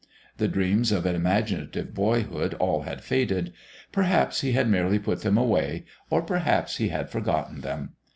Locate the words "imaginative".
1.05-1.93